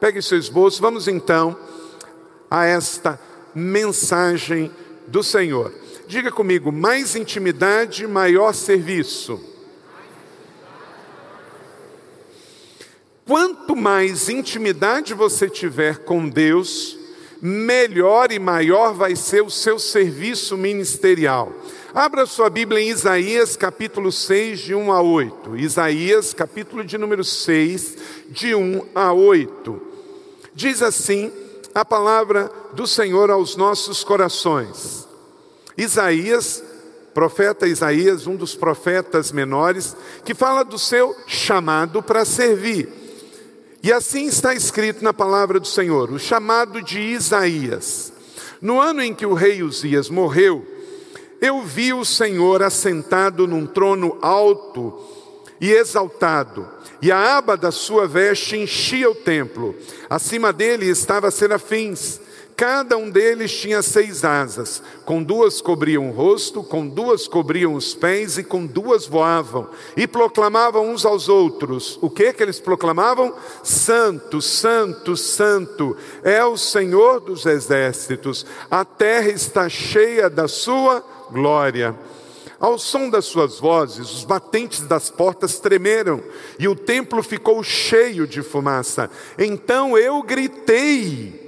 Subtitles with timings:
[0.00, 1.56] Pegue seu esboço, vamos então
[2.50, 3.18] a esta
[3.54, 4.70] mensagem
[5.06, 5.72] do Senhor.
[6.06, 9.40] Diga comigo: mais intimidade, maior serviço.
[13.26, 16.98] Quanto mais intimidade você tiver com Deus,
[17.44, 21.52] melhor e maior vai ser o seu serviço ministerial.
[21.94, 25.54] Abra sua Bíblia em Isaías capítulo 6, de 1 a 8.
[25.58, 27.98] Isaías capítulo de número 6,
[28.30, 29.82] de 1 a 8.
[30.54, 31.30] Diz assim
[31.74, 35.06] a palavra do Senhor aos nossos corações.
[35.76, 36.64] Isaías,
[37.12, 43.03] profeta Isaías, um dos profetas menores, que fala do seu chamado para servir.
[43.84, 48.14] E assim está escrito na palavra do Senhor, o chamado de Isaías.
[48.58, 50.66] No ano em que o rei Uzias morreu,
[51.38, 54.98] eu vi o Senhor assentado num trono alto
[55.60, 56.66] e exaltado,
[57.02, 59.74] e a aba da sua veste enchia o templo.
[60.08, 62.18] Acima dele estava serafins,
[62.56, 67.94] Cada um deles tinha seis asas, com duas cobriam o rosto, com duas cobriam os
[67.94, 69.68] pés e com duas voavam.
[69.96, 71.98] E proclamavam uns aos outros.
[72.00, 73.34] O que que eles proclamavam?
[73.64, 78.46] Santo, santo, santo é o Senhor dos exércitos.
[78.70, 81.92] A terra está cheia da sua glória.
[82.60, 86.22] Ao som das suas vozes, os batentes das portas tremeram
[86.56, 89.10] e o templo ficou cheio de fumaça.
[89.36, 91.43] Então eu gritei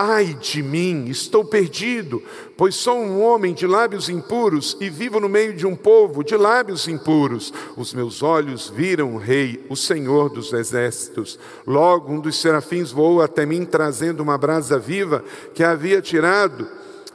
[0.00, 2.22] Ai de mim, estou perdido,
[2.56, 6.36] pois sou um homem de lábios impuros e vivo no meio de um povo de
[6.36, 7.52] lábios impuros.
[7.76, 11.36] Os meus olhos viram o Rei, o Senhor dos exércitos.
[11.66, 16.68] Logo, um dos serafins voou até mim, trazendo uma brasa viva que havia tirado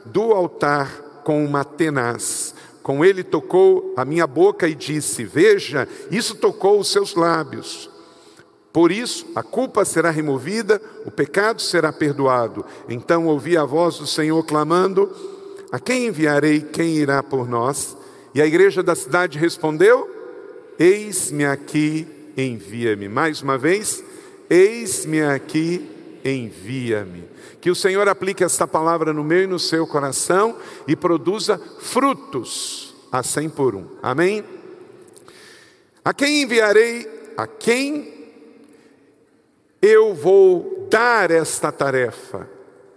[0.04, 2.54] do altar com uma tenaz.
[2.82, 7.93] Com ele tocou a minha boca e disse: Veja, isso tocou os seus lábios.
[8.74, 12.66] Por isso, a culpa será removida, o pecado será perdoado.
[12.88, 15.14] Então ouvi a voz do Senhor clamando:
[15.70, 16.60] A quem enviarei?
[16.60, 17.96] Quem irá por nós?
[18.34, 20.10] E a igreja da cidade respondeu:
[20.76, 22.04] Eis-me aqui,
[22.36, 23.08] envia-me.
[23.08, 24.02] Mais uma vez,
[24.50, 25.88] eis-me aqui,
[26.24, 27.28] envia-me.
[27.60, 30.56] Que o Senhor aplique esta palavra no meu e no seu coração
[30.88, 33.86] e produza frutos a cem por um.
[34.02, 34.44] Amém?
[36.04, 37.08] A quem enviarei?
[37.36, 38.13] A quem
[39.84, 42.48] eu vou dar esta tarefa.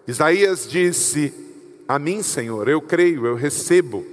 [0.08, 1.34] Isaías disse:
[1.86, 4.06] A mim, Senhor, eu creio, eu recebo.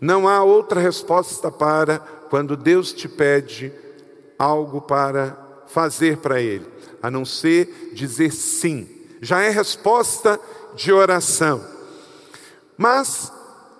[0.00, 1.98] Não há outra resposta para
[2.30, 3.70] quando Deus te pede
[4.38, 5.36] algo para
[5.66, 6.64] fazer para Ele,
[7.02, 8.88] a não ser dizer sim.
[9.20, 10.40] Já é resposta
[10.74, 11.62] de oração.
[12.74, 13.30] Mas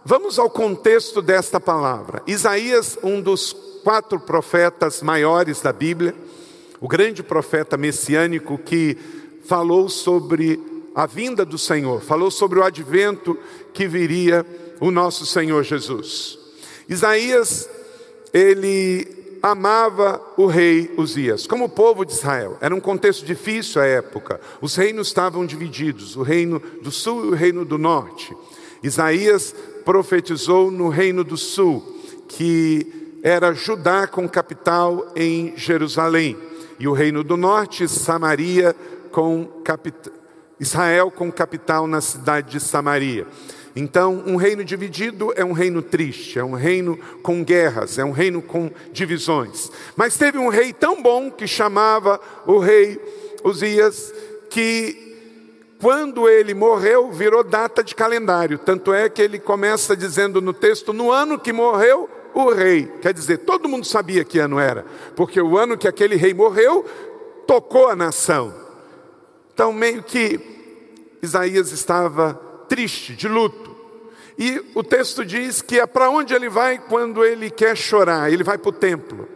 [0.05, 2.23] vamos ao contexto desta palavra.
[2.27, 6.15] Isaías, um dos quatro profetas maiores da Bíblia,
[6.81, 8.97] o grande profeta messiânico que
[9.45, 10.61] falou sobre
[10.95, 13.39] a vinda do Senhor, falou sobre o advento
[13.73, 14.45] que viria
[14.81, 16.39] o nosso Senhor Jesus.
[16.89, 17.69] Isaías,
[18.33, 22.57] ele amava o rei Uzias, como o povo de Israel.
[22.61, 24.41] Era um contexto difícil à época.
[24.61, 28.37] Os reinos estavam divididos, o reino do sul e o reino do norte.
[28.83, 31.97] Isaías profetizou no reino do sul,
[32.29, 36.48] que era Judá com capital em Jerusalém
[36.79, 38.75] e o reino do norte, Samaria
[39.11, 39.49] com.
[40.61, 43.27] Israel com capital na cidade de Samaria.
[43.77, 48.11] Então, um reino dividido é um reino triste, é um reino com guerras, é um
[48.11, 49.71] reino com divisões.
[49.95, 53.01] Mas teve um rei tão bom que chamava o rei
[53.45, 54.13] Uzias,
[54.51, 55.09] que
[55.81, 58.59] quando ele morreu, virou data de calendário.
[58.59, 62.11] Tanto é que ele começa dizendo no texto: no ano que morreu,
[62.47, 62.91] o rei.
[63.01, 64.85] Quer dizer, todo mundo sabia que ano era,
[65.17, 66.85] porque o ano que aquele rei morreu,
[67.47, 68.55] tocou a nação.
[69.53, 70.39] Então, meio que
[71.23, 72.35] Isaías estava
[72.69, 73.77] triste, de luto.
[74.39, 78.33] E o texto diz que é para onde ele vai quando ele quer chorar?
[78.33, 79.29] Ele vai para o templo,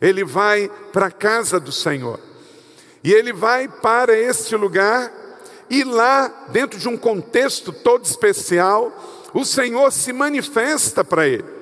[0.00, 2.18] ele vai para a casa do Senhor,
[3.04, 5.12] e ele vai para este lugar,
[5.70, 8.92] e lá, dentro de um contexto todo especial,
[9.32, 11.53] o Senhor se manifesta para ele.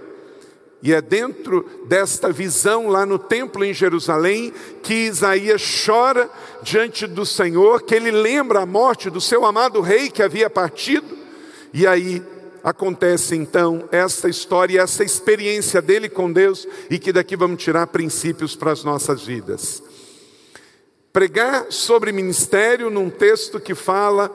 [0.83, 4.53] E é dentro desta visão lá no templo em Jerusalém
[4.83, 6.29] que Isaías chora
[6.61, 11.17] diante do Senhor, que ele lembra a morte do seu amado rei que havia partido.
[11.73, 12.21] E aí
[12.65, 18.57] acontece então essa história, essa experiência dele com Deus e que daqui vamos tirar princípios
[18.57, 19.81] para as nossas vidas.
[21.13, 24.33] Pregar sobre ministério num texto que fala,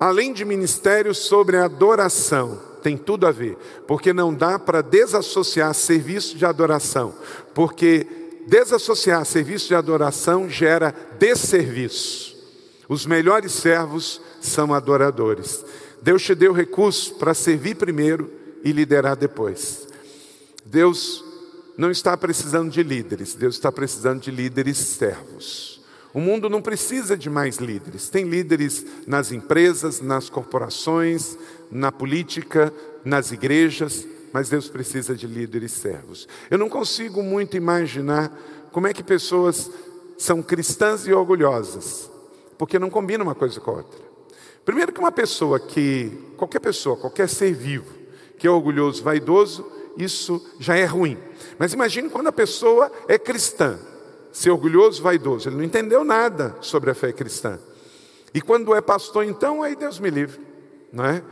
[0.00, 6.36] além de ministério, sobre adoração tem tudo a ver, porque não dá para desassociar serviço
[6.36, 7.14] de adoração,
[7.54, 8.06] porque
[8.46, 12.36] desassociar serviço de adoração gera desserviço.
[12.88, 15.64] Os melhores servos são adoradores.
[16.00, 18.30] Deus te deu recursos para servir primeiro
[18.64, 19.86] e liderar depois.
[20.64, 21.24] Deus
[21.76, 25.77] não está precisando de líderes, Deus está precisando de líderes servos.
[26.12, 28.08] O mundo não precisa de mais líderes.
[28.08, 31.36] Tem líderes nas empresas, nas corporações,
[31.70, 32.72] na política,
[33.04, 36.26] nas igrejas, mas Deus precisa de líderes servos.
[36.50, 38.32] Eu não consigo muito imaginar
[38.72, 39.70] como é que pessoas
[40.16, 42.10] são cristãs e orgulhosas,
[42.56, 44.00] porque não combina uma coisa com a outra.
[44.64, 47.94] Primeiro que uma pessoa que, qualquer pessoa, qualquer ser vivo,
[48.38, 49.64] que é orgulhoso, vaidoso,
[49.96, 51.18] isso já é ruim.
[51.58, 53.78] Mas imagine quando a pessoa é cristã,
[54.32, 57.58] ser orgulhoso, vaidoso, ele não entendeu nada sobre a fé cristã.
[58.32, 60.40] E quando é pastor, então, aí Deus me livre,
[60.92, 61.22] não é?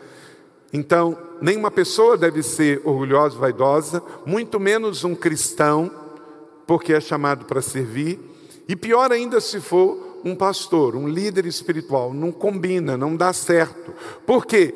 [0.72, 5.90] Então, nenhuma pessoa deve ser orgulhosa, vaidosa, muito menos um cristão,
[6.66, 8.18] porque é chamado para servir,
[8.68, 13.92] e pior ainda se for um pastor, um líder espiritual, não combina, não dá certo.
[14.26, 14.74] Por quê?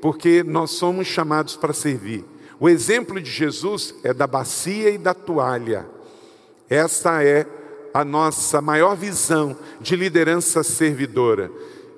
[0.00, 2.24] Porque nós somos chamados para servir.
[2.60, 5.86] O exemplo de Jesus é da bacia e da toalha.
[6.74, 7.46] Essa é
[7.94, 11.48] a nossa maior visão de liderança servidora.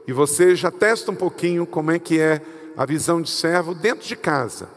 [0.07, 2.43] E você já testa um pouquinho como é que é
[2.77, 4.69] a visão de servo dentro de casa.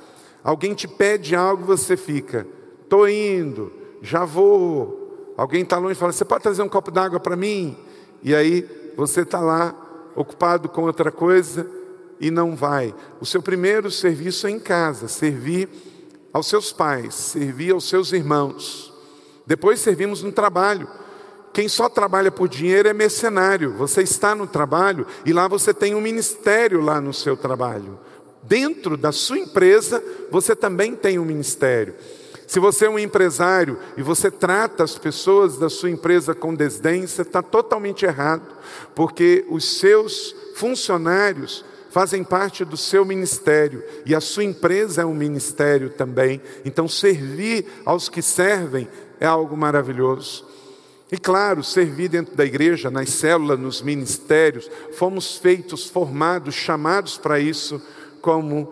[0.41, 2.47] Alguém te pede algo, você fica,
[2.81, 5.33] estou indo, já vou.
[5.35, 7.77] Alguém está longe e fala, você pode trazer um copo d'água para mim?
[8.23, 9.75] E aí você está lá,
[10.15, 11.69] ocupado com outra coisa,
[12.21, 12.95] e não vai.
[13.19, 15.67] O seu primeiro serviço é em casa, servir
[16.31, 18.88] aos seus pais, servir aos seus irmãos.
[19.49, 20.87] Depois servimos no trabalho.
[21.51, 23.73] Quem só trabalha por dinheiro é mercenário.
[23.73, 27.99] Você está no trabalho e lá você tem um ministério lá no seu trabalho.
[28.43, 31.95] Dentro da sua empresa, você também tem um ministério.
[32.45, 37.07] Se você é um empresário e você trata as pessoas da sua empresa com desdém,
[37.07, 38.43] você está totalmente errado,
[38.93, 45.15] porque os seus funcionários fazem parte do seu ministério e a sua empresa é um
[45.15, 46.39] ministério também.
[46.63, 48.87] Então, servir aos que servem
[49.19, 50.45] é algo maravilhoso.
[51.11, 57.39] E claro, servir dentro da igreja, nas células, nos ministérios, fomos feitos, formados, chamados para
[57.39, 57.81] isso,
[58.21, 58.71] como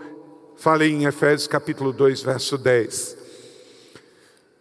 [0.55, 3.17] falei em Efésios capítulo 2, verso 10.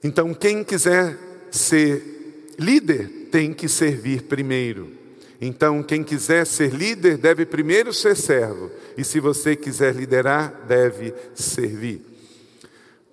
[0.02, 1.18] Então, quem quiser
[1.50, 4.92] ser líder tem que servir primeiro.
[5.40, 11.12] Então, quem quiser ser líder deve primeiro ser servo, e se você quiser liderar, deve
[11.34, 12.15] servir.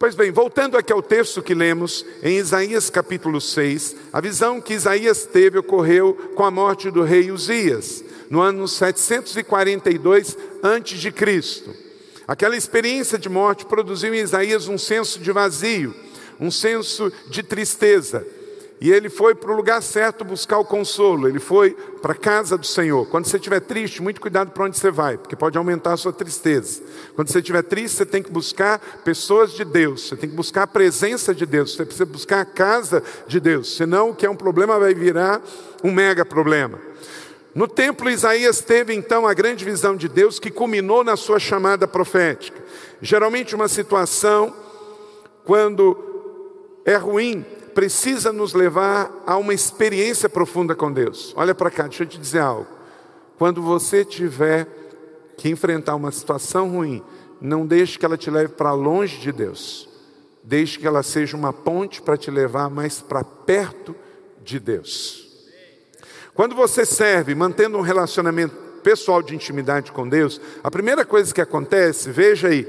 [0.03, 4.73] Pois bem, voltando aqui ao texto que lemos, em Isaías capítulo 6, a visão que
[4.73, 11.63] Isaías teve ocorreu com a morte do rei Uzias, no ano 742 a.C.
[12.27, 15.95] Aquela experiência de morte produziu em Isaías um senso de vazio,
[16.37, 18.27] um senso de tristeza.
[18.83, 21.71] E ele foi para o lugar certo buscar o consolo, ele foi
[22.01, 23.07] para a casa do Senhor.
[23.07, 26.11] Quando você estiver triste, muito cuidado para onde você vai, porque pode aumentar a sua
[26.11, 26.83] tristeza.
[27.15, 30.63] Quando você estiver triste, você tem que buscar pessoas de Deus, você tem que buscar
[30.63, 34.29] a presença de Deus, você precisa buscar a casa de Deus, senão o que é
[34.29, 35.41] um problema vai virar
[35.81, 36.77] um mega problema.
[37.55, 41.87] No templo, Isaías teve então a grande visão de Deus que culminou na sua chamada
[41.87, 42.61] profética.
[43.01, 44.53] Geralmente, uma situação,
[45.45, 45.95] quando
[46.83, 51.33] é ruim, precisa nos levar a uma experiência profunda com Deus.
[51.35, 52.67] Olha para cá, deixa eu te dizer algo.
[53.37, 54.67] Quando você tiver
[55.37, 57.03] que enfrentar uma situação ruim,
[57.41, 59.89] não deixe que ela te leve para longe de Deus.
[60.43, 63.95] Deixe que ela seja uma ponte para te levar mais para perto
[64.43, 65.23] de Deus.
[66.33, 71.41] Quando você serve, mantendo um relacionamento pessoal de intimidade com Deus, a primeira coisa que
[71.41, 72.63] acontece, veja aí,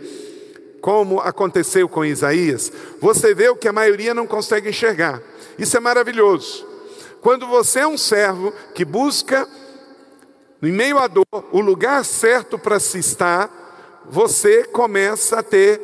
[0.84, 5.18] como aconteceu com Isaías, você vê o que a maioria não consegue enxergar.
[5.58, 6.68] Isso é maravilhoso.
[7.22, 9.48] Quando você é um servo que busca,
[10.62, 13.50] em meio à dor, o lugar certo para se estar,
[14.10, 15.80] você começa a ter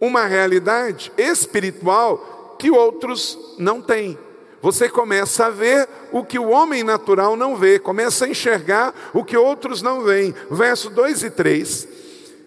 [0.00, 4.18] uma realidade espiritual que outros não têm.
[4.60, 9.24] Você começa a ver o que o homem natural não vê, começa a enxergar o
[9.24, 10.34] que outros não veem.
[10.50, 12.05] Verso 2 e 3.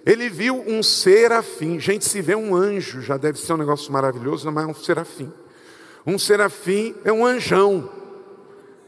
[0.09, 1.79] Ele viu um serafim.
[1.79, 5.31] Gente, se vê um anjo, já deve ser um negócio maravilhoso, mas é um serafim.
[6.03, 7.87] Um serafim é um anjão.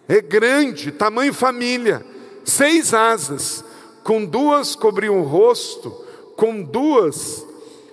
[0.08, 2.04] É grande, tamanho família.
[2.44, 3.64] Seis asas.
[4.04, 5.92] Com duas cobriam o rosto,
[6.36, 7.46] com duas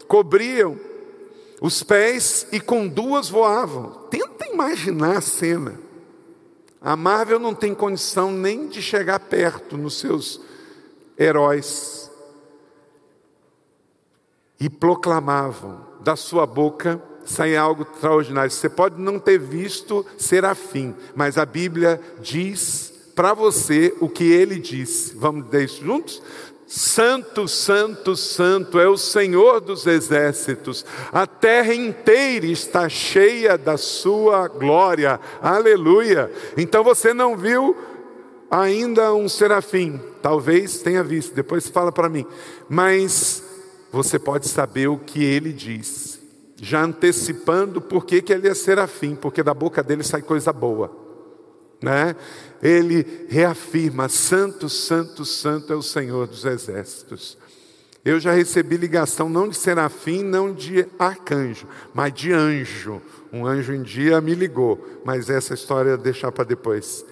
[0.06, 0.80] cobriam
[1.60, 3.90] os pés e com duas voavam.
[4.08, 5.78] Tenta imaginar a cena.
[6.80, 10.40] A Marvel não tem condição nem de chegar perto nos seus
[11.18, 12.07] heróis
[14.60, 18.50] e proclamavam da sua boca sai algo extraordinário.
[18.50, 24.58] Você pode não ter visto serafim, mas a Bíblia diz para você o que ele
[24.58, 25.14] disse.
[25.16, 26.22] Vamos ler isso juntos?
[26.66, 34.48] Santo, Santo, Santo é o Senhor dos exércitos, a terra inteira está cheia da sua
[34.48, 36.30] glória, aleluia.
[36.58, 37.74] Então você não viu
[38.50, 42.26] ainda um serafim, talvez tenha visto, depois fala para mim,
[42.68, 43.42] mas
[43.90, 46.20] você pode saber o que ele diz,
[46.56, 51.08] já antecipando por que, ele é serafim, porque da boca dele sai coisa boa
[51.82, 52.16] né?
[52.62, 57.38] ele reafirma: Santo, Santo, Santo é o Senhor dos Exércitos.
[58.04, 63.02] Eu já recebi ligação não de serafim, não de arcanjo, mas de anjo.
[63.32, 67.04] Um anjo um dia me ligou, mas essa história eu deixar para depois.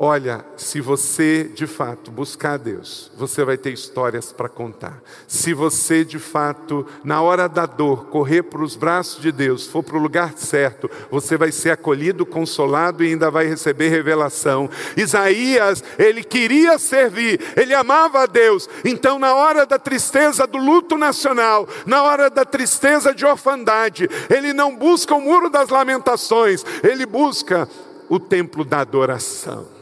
[0.00, 5.02] Olha, se você de fato buscar Deus, você vai ter histórias para contar.
[5.26, 9.82] Se você de fato, na hora da dor, correr para os braços de Deus, for
[9.82, 14.70] para o lugar certo, você vai ser acolhido, consolado e ainda vai receber revelação.
[14.96, 18.70] Isaías, ele queria servir, ele amava a Deus.
[18.84, 24.52] Então, na hora da tristeza do luto nacional, na hora da tristeza de orfandade, ele
[24.52, 27.68] não busca o muro das lamentações, ele busca
[28.08, 29.77] o templo da adoração.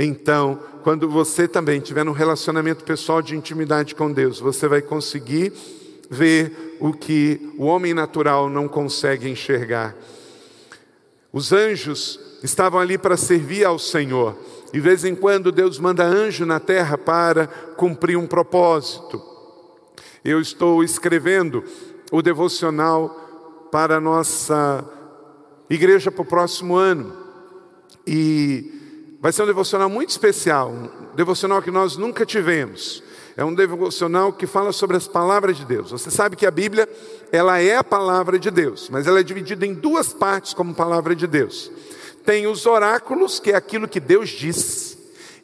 [0.00, 5.52] Então, quando você também tiver um relacionamento pessoal de intimidade com Deus, você vai conseguir
[6.08, 9.96] ver o que o homem natural não consegue enxergar.
[11.32, 14.38] Os anjos estavam ali para servir ao Senhor.
[14.68, 19.20] E de vez em quando Deus manda anjo na terra para cumprir um propósito.
[20.24, 21.64] Eu estou escrevendo
[22.12, 24.84] o devocional para a nossa
[25.68, 27.12] igreja para o próximo ano.
[28.06, 28.77] E
[29.20, 33.02] Vai ser um devocional muito especial, um devocional que nós nunca tivemos.
[33.36, 35.90] É um devocional que fala sobre as palavras de Deus.
[35.90, 36.88] Você sabe que a Bíblia,
[37.32, 41.16] ela é a palavra de Deus, mas ela é dividida em duas partes como palavra
[41.16, 41.70] de Deus.
[42.24, 44.96] Tem os oráculos, que é aquilo que Deus diz,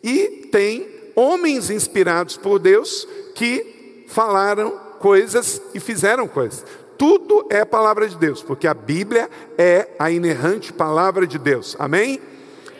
[0.02, 6.64] e tem homens inspirados por Deus que falaram coisas e fizeram coisas.
[6.96, 9.28] Tudo é palavra de Deus, porque a Bíblia
[9.58, 11.74] é a inerrante palavra de Deus.
[11.76, 12.20] Amém?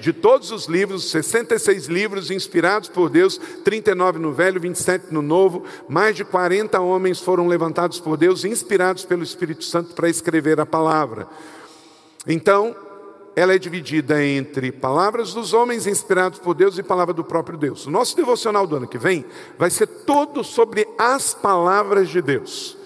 [0.05, 5.65] De todos os livros, 66 livros inspirados por Deus, 39 no Velho, 27 no Novo,
[5.89, 10.67] mais de 40 homens foram levantados por Deus, inspirados pelo Espírito Santo para escrever a
[10.67, 11.27] palavra.
[12.27, 12.77] Então,
[13.35, 17.87] ela é dividida entre palavras dos homens inspirados por Deus e palavra do próprio Deus.
[17.87, 19.25] O nosso devocional do ano que vem
[19.59, 22.77] vai ser todo sobre as palavras de Deus.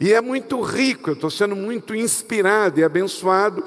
[0.00, 3.62] E é muito rico, eu estou sendo muito inspirado e abençoado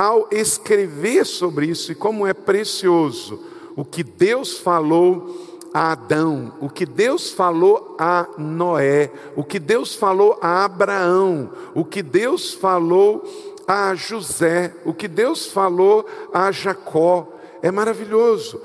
[0.00, 3.38] ao escrever sobre isso e como é precioso
[3.76, 9.94] o que Deus falou a Adão, o que Deus falou a Noé, o que Deus
[9.94, 13.22] falou a Abraão, o que Deus falou
[13.68, 17.28] a José, o que Deus falou a Jacó.
[17.60, 18.58] É maravilhoso.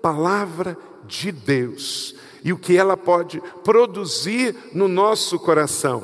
[0.00, 6.02] Palavra de Deus e o que ela pode produzir no nosso coração.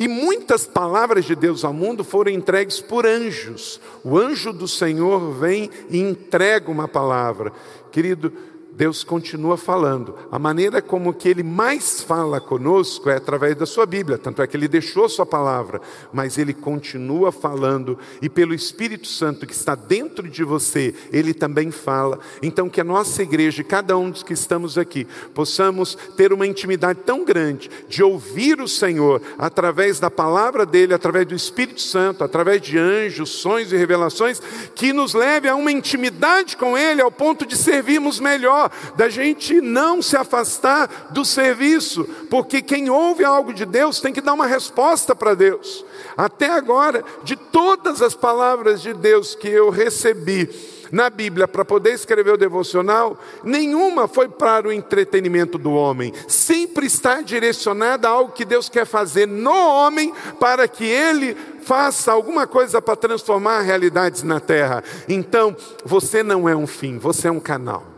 [0.00, 3.78] E muitas palavras de Deus ao mundo foram entregues por anjos.
[4.02, 7.52] O anjo do Senhor vem e entrega uma palavra.
[7.92, 8.32] Querido,
[8.72, 10.14] Deus continua falando.
[10.30, 14.46] A maneira como que ele mais fala conosco é através da sua Bíblia, tanto é
[14.46, 15.80] que ele deixou sua palavra,
[16.12, 21.70] mas ele continua falando e pelo Espírito Santo que está dentro de você, ele também
[21.70, 22.18] fala.
[22.42, 27.00] Então que a nossa igreja, cada um dos que estamos aqui, possamos ter uma intimidade
[27.04, 32.62] tão grande de ouvir o Senhor através da palavra dele, através do Espírito Santo, através
[32.62, 34.40] de anjos, sonhos e revelações,
[34.74, 38.59] que nos leve a uma intimidade com ele ao ponto de servirmos melhor
[38.96, 44.20] da gente não se afastar do serviço, porque quem ouve algo de Deus tem que
[44.20, 45.84] dar uma resposta para Deus.
[46.16, 50.48] Até agora, de todas as palavras de Deus que eu recebi,
[50.90, 56.12] na Bíblia para poder escrever o devocional, nenhuma foi para o entretenimento do homem.
[56.26, 62.12] Sempre está direcionada a algo que Deus quer fazer no homem para que ele faça
[62.12, 64.82] alguma coisa para transformar realidades na terra.
[65.08, 67.89] Então, você não é um fim, você é um canal.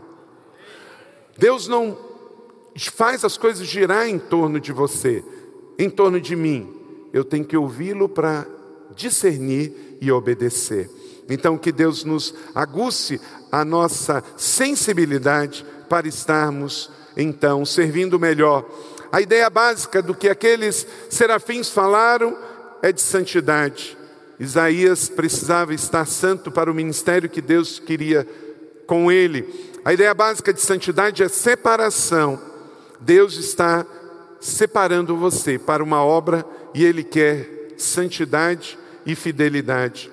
[1.37, 1.97] Deus não
[2.77, 5.23] faz as coisas girar em torno de você,
[5.77, 6.71] em torno de mim.
[7.11, 8.47] Eu tenho que ouvi-lo para
[8.95, 10.89] discernir e obedecer.
[11.29, 13.19] Então, que Deus nos aguce
[13.51, 18.65] a nossa sensibilidade para estarmos, então, servindo melhor.
[19.11, 22.37] A ideia básica do que aqueles serafins falaram
[22.81, 23.97] é de santidade.
[24.39, 28.27] Isaías precisava estar santo para o ministério que Deus queria
[28.87, 29.72] com ele.
[29.85, 32.39] A ideia básica de santidade é separação.
[32.99, 33.85] Deus está
[34.39, 40.11] separando você para uma obra e Ele quer santidade e fidelidade.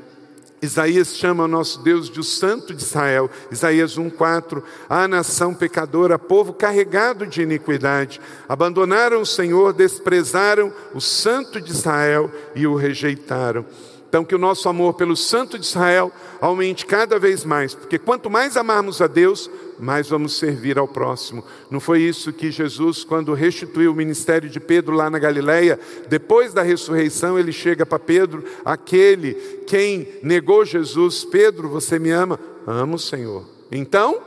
[0.62, 3.30] Isaías chama o nosso Deus de o Santo de Israel.
[3.50, 4.62] Isaías 1,4.
[4.88, 12.30] A nação pecadora, povo carregado de iniquidade, abandonaram o Senhor, desprezaram o Santo de Israel
[12.54, 13.64] e o rejeitaram.
[14.10, 18.28] Então, que o nosso amor pelo Santo de Israel aumente cada vez mais, porque quanto
[18.28, 19.48] mais amarmos a Deus,
[19.78, 21.44] mais vamos servir ao próximo.
[21.70, 26.52] Não foi isso que Jesus, quando restituiu o ministério de Pedro lá na Galileia, depois
[26.52, 29.34] da ressurreição, ele chega para Pedro, aquele
[29.68, 32.36] quem negou Jesus: Pedro, você me ama?
[32.66, 33.44] Amo o Senhor.
[33.70, 34.20] Então,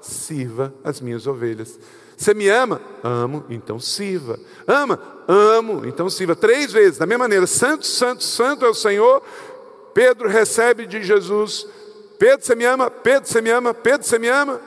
[0.00, 1.78] sirva as minhas ovelhas.
[2.16, 2.80] Você me ama?
[3.02, 4.38] Amo, então sirva.
[4.66, 4.98] Ama?
[5.28, 6.34] Amo, então sirva.
[6.34, 9.22] Três vezes, da mesma maneira: Santo, Santo, Santo é o Senhor.
[9.92, 11.66] Pedro recebe de Jesus:
[12.18, 12.90] Pedro, você me ama?
[12.90, 13.74] Pedro, você me ama?
[13.74, 14.60] Pedro, você me ama?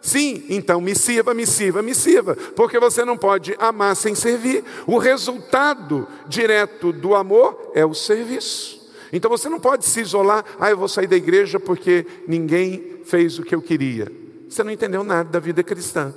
[0.00, 4.64] Sim, então me sirva, me sirva, me sirva, porque você não pode amar sem servir.
[4.84, 8.82] O resultado direto do amor é o serviço.
[9.12, 13.38] Então você não pode se isolar, ah, eu vou sair da igreja porque ninguém fez
[13.38, 14.10] o que eu queria.
[14.48, 16.12] Você não entendeu nada da vida cristã.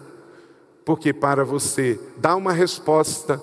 [0.86, 3.42] Porque para você dar uma resposta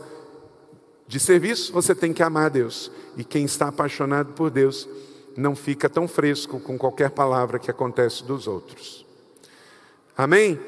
[1.09, 2.91] de serviço, você tem que amar Deus.
[3.17, 4.89] E quem está apaixonado por Deus
[5.37, 9.05] não fica tão fresco com qualquer palavra que acontece dos outros.
[10.17, 10.59] Amém?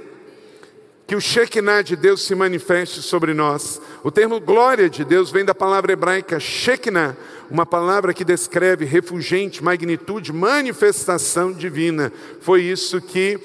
[1.06, 3.80] Que o Shekinah de Deus se manifeste sobre nós.
[4.02, 7.16] O termo glória de Deus vem da palavra hebraica Shekinah,
[7.50, 12.12] uma palavra que descreve refugente, magnitude, manifestação divina.
[12.40, 13.38] Foi isso que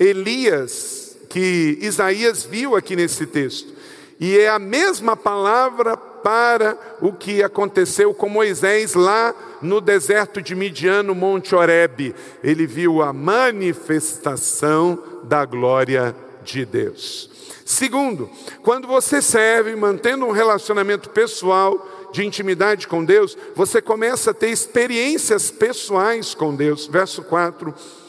[0.00, 3.72] Elias que Isaías viu aqui nesse texto.
[4.20, 10.54] E é a mesma palavra para o que aconteceu com Moisés lá no deserto de
[10.54, 12.14] Midian, no Monte Horebe.
[12.44, 17.30] Ele viu a manifestação da glória de Deus.
[17.64, 18.28] Segundo,
[18.62, 24.50] quando você serve mantendo um relacionamento pessoal de intimidade com Deus, você começa a ter
[24.50, 26.86] experiências pessoais com Deus.
[26.86, 28.01] Verso 4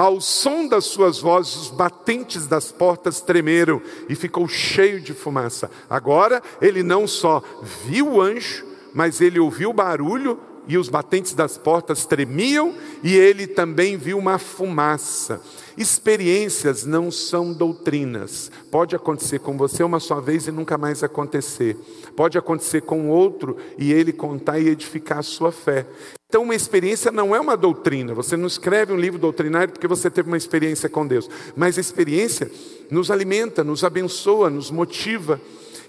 [0.00, 5.70] ao som das suas vozes, os batentes das portas tremeram e ficou cheio de fumaça.
[5.90, 7.42] Agora ele não só
[7.84, 13.14] viu o anjo, mas ele ouviu o barulho e os batentes das portas tremiam, e
[13.14, 15.42] ele também viu uma fumaça.
[15.80, 18.52] Experiências não são doutrinas.
[18.70, 21.74] Pode acontecer com você uma só vez e nunca mais acontecer.
[22.14, 25.86] Pode acontecer com outro e ele contar e edificar a sua fé.
[26.28, 28.12] Então, uma experiência não é uma doutrina.
[28.12, 31.30] Você não escreve um livro doutrinário porque você teve uma experiência com Deus.
[31.56, 32.50] Mas a experiência
[32.90, 35.40] nos alimenta, nos abençoa, nos motiva.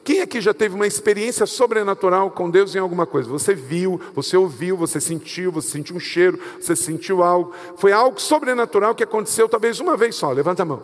[0.03, 3.29] Quem aqui já teve uma experiência sobrenatural com Deus em alguma coisa?
[3.29, 7.53] Você viu, você ouviu, você sentiu, você sentiu um cheiro, você sentiu algo.
[7.77, 10.31] Foi algo sobrenatural que aconteceu talvez uma vez só.
[10.31, 10.81] Levanta a mão.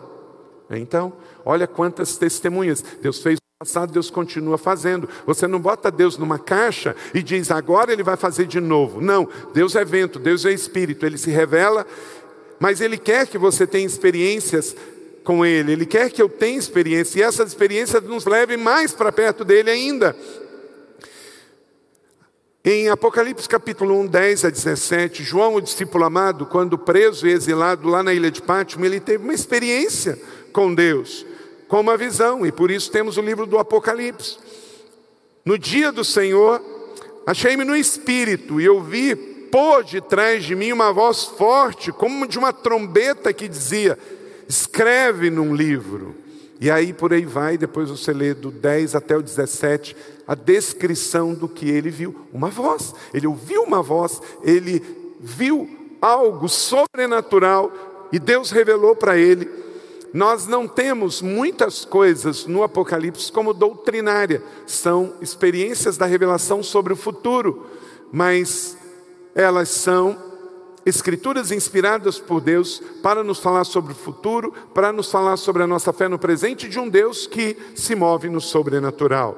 [0.70, 1.12] Então,
[1.44, 2.84] olha quantas testemunhas.
[3.02, 5.08] Deus fez no passado, Deus continua fazendo.
[5.26, 9.00] Você não bota Deus numa caixa e diz agora ele vai fazer de novo.
[9.00, 11.84] Não, Deus é vento, Deus é espírito, ele se revela,
[12.60, 14.76] mas ele quer que você tenha experiências
[15.28, 15.72] com Ele.
[15.72, 19.70] Ele quer que eu tenha experiência e essas experiências nos levem mais para perto dele
[19.70, 20.16] ainda.
[22.64, 27.86] Em Apocalipse capítulo 1, 10 a 17, João, o discípulo amado, quando preso e exilado
[27.90, 30.18] lá na ilha de Pátimo, ele teve uma experiência
[30.50, 31.26] com Deus,
[31.68, 34.38] com uma visão, e por isso temos o livro do Apocalipse.
[35.44, 36.58] No dia do Senhor,
[37.26, 42.50] achei-me no espírito e ouvi por detrás de mim uma voz forte, como de uma
[42.50, 43.98] trombeta que dizia:
[44.48, 46.14] escreve num livro.
[46.60, 49.94] E aí por aí vai, depois você lê do 10 até o 17,
[50.26, 52.26] a descrição do que ele viu.
[52.32, 52.94] Uma voz.
[53.14, 54.82] Ele ouviu uma voz, ele
[55.20, 55.68] viu
[56.00, 57.72] algo sobrenatural
[58.10, 59.48] e Deus revelou para ele.
[60.12, 66.96] Nós não temos muitas coisas no Apocalipse como doutrinária, são experiências da revelação sobre o
[66.96, 67.66] futuro,
[68.10, 68.76] mas
[69.34, 70.27] elas são
[70.84, 75.66] escrituras inspiradas por Deus para nos falar sobre o futuro, para nos falar sobre a
[75.66, 79.36] nossa fé no presente de um Deus que se move no sobrenatural.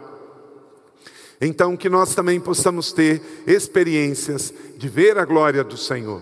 [1.41, 6.21] Então, que nós também possamos ter experiências de ver a glória do Senhor.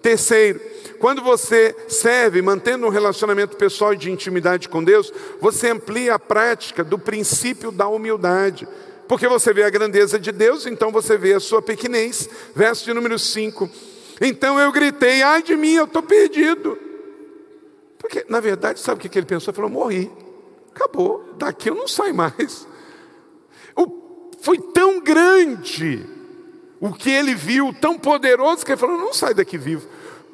[0.00, 0.60] Terceiro,
[0.98, 6.18] quando você serve, mantendo um relacionamento pessoal e de intimidade com Deus, você amplia a
[6.18, 8.66] prática do princípio da humildade.
[9.08, 12.28] Porque você vê a grandeza de Deus, então você vê a sua pequenez.
[12.54, 13.68] Verso de número 5.
[14.20, 16.78] Então eu gritei: ai de mim, eu estou perdido.
[17.98, 19.50] Porque, na verdade, sabe o que ele pensou?
[19.50, 20.10] Ele falou: morri,
[20.74, 22.66] acabou, daqui eu não saio mais.
[23.76, 26.06] O, foi tão grande
[26.80, 29.88] o que ele viu, tão poderoso, que ele falou: não sai daqui vivo.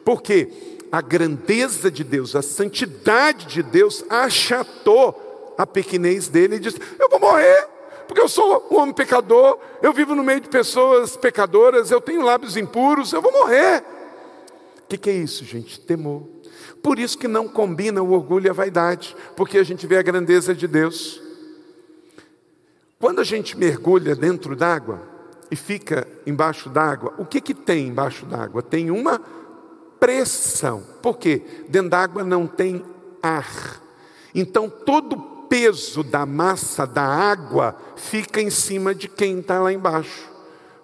[0.04, 0.48] Porque
[0.90, 7.08] a grandeza de Deus, a santidade de Deus achatou a pequenez dele e disse: Eu
[7.08, 7.68] vou morrer,
[8.06, 12.22] porque eu sou um homem pecador, eu vivo no meio de pessoas pecadoras, eu tenho
[12.22, 13.84] lábios impuros, eu vou morrer.
[14.82, 15.80] O que, que é isso, gente?
[15.80, 16.22] Temor.
[16.82, 20.02] Por isso que não combina o orgulho e a vaidade, porque a gente vê a
[20.02, 21.20] grandeza de Deus.
[22.98, 25.02] Quando a gente mergulha dentro d'água
[25.50, 28.62] e fica embaixo d'água, o que, que tem embaixo d'água?
[28.62, 29.20] Tem uma
[29.98, 30.82] pressão.
[31.02, 31.42] Por quê?
[31.68, 32.84] Dentro d'água não tem
[33.22, 33.82] ar.
[34.34, 40.30] Então todo peso da massa da água fica em cima de quem está lá embaixo.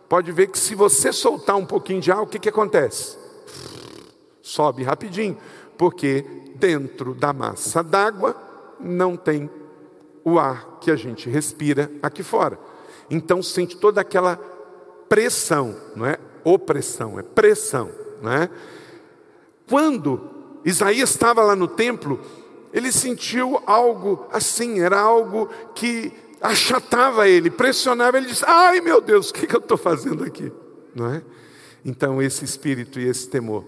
[0.09, 3.16] Pode ver que se você soltar um pouquinho de ar, o que, que acontece?
[4.42, 5.38] Sobe rapidinho,
[5.79, 6.25] porque
[6.57, 8.37] dentro da massa d'água
[8.79, 9.51] não tem
[10.25, 12.59] o ar que a gente respira aqui fora.
[13.11, 14.37] Então sente toda aquela
[15.09, 18.51] pressão, não é opressão, é pressão, não é?
[19.68, 20.31] Quando
[20.64, 22.20] Isaías estava lá no templo,
[22.73, 29.31] ele sentiu algo assim, era algo que achatava ele, pressionava, ele disse: Ai meu Deus,
[29.31, 30.51] o que, que eu estou fazendo aqui?
[30.95, 31.23] Não é?
[31.85, 33.65] Então, esse espírito e esse temor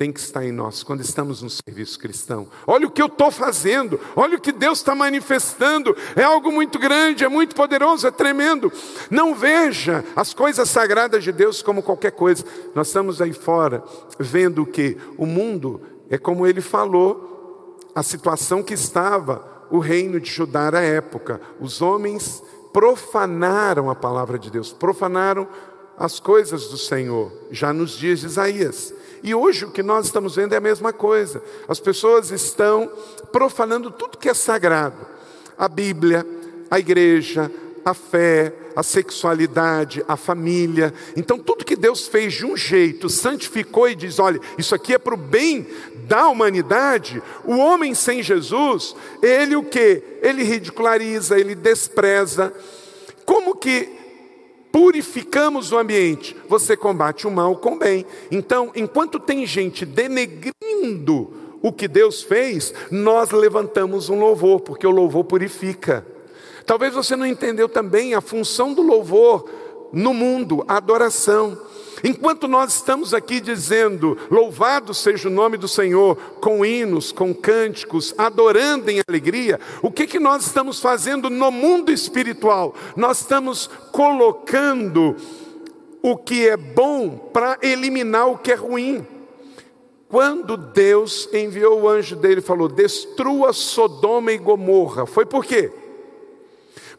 [0.00, 2.48] tem que estar em nós quando estamos no serviço cristão.
[2.66, 6.78] Olha o que eu estou fazendo, olha o que Deus está manifestando, é algo muito
[6.78, 8.72] grande, é muito poderoso, é tremendo.
[9.10, 12.42] Não veja as coisas sagradas de Deus como qualquer coisa.
[12.74, 13.84] Nós estamos aí fora
[14.18, 17.29] vendo que o mundo é como ele falou,
[17.94, 21.40] a situação que estava o reino de Judá à época.
[21.60, 25.48] Os homens profanaram a palavra de Deus, profanaram
[25.96, 28.94] as coisas do Senhor, já nos dias de Isaías.
[29.22, 31.42] E hoje o que nós estamos vendo é a mesma coisa.
[31.68, 32.90] As pessoas estão
[33.30, 35.06] profanando tudo que é sagrado:
[35.58, 36.26] a Bíblia,
[36.70, 37.50] a igreja,
[37.84, 40.92] a fé, a sexualidade, a família.
[41.16, 44.98] Então, tudo que Deus fez de um jeito, santificou e diz: olha, isso aqui é
[44.98, 45.66] para o bem
[46.06, 47.22] da humanidade.
[47.44, 50.02] O homem sem Jesus, ele o que?
[50.22, 52.52] Ele ridiculariza, ele despreza.
[53.24, 54.00] Como que
[54.72, 58.06] purificamos o ambiente, você combate o mal com o bem.
[58.30, 64.90] Então, enquanto tem gente denegrindo o que Deus fez, nós levantamos um louvor, porque o
[64.90, 66.06] louvor purifica.
[66.64, 69.48] Talvez você não entendeu também a função do louvor
[69.92, 71.58] no mundo, a adoração.
[72.02, 78.14] Enquanto nós estamos aqui dizendo, louvado seja o nome do Senhor, com hinos, com cânticos,
[78.16, 82.74] adorando em alegria, o que, que nós estamos fazendo no mundo espiritual?
[82.96, 85.16] Nós estamos colocando
[86.02, 89.06] o que é bom para eliminar o que é ruim.
[90.08, 95.70] Quando Deus enviou o anjo dele falou: destrua Sodoma e Gomorra, foi por quê?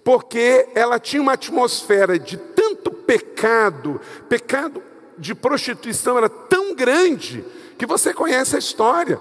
[0.03, 4.81] Porque ela tinha uma atmosfera de tanto pecado, pecado
[5.17, 7.45] de prostituição era tão grande
[7.77, 9.19] que você conhece a história.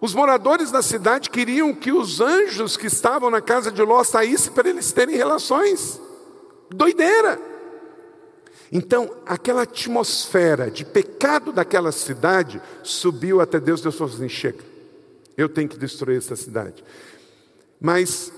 [0.00, 4.52] Os moradores da cidade queriam que os anjos que estavam na casa de Ló saíssem
[4.52, 6.00] para eles terem relações.
[6.70, 7.40] Doideira!
[8.72, 13.80] Então, aquela atmosfera de pecado daquela cidade subiu até Deus.
[13.80, 14.64] Deus falou assim: chega,
[15.36, 16.84] eu tenho que destruir essa cidade.
[17.80, 18.32] Mas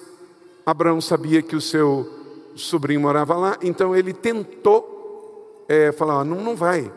[0.65, 2.09] Abraão sabia que o seu
[2.55, 6.93] sobrinho morava lá, então ele tentou é, falar, não, não vai.